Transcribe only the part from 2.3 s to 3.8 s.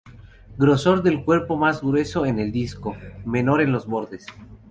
el disco, menor en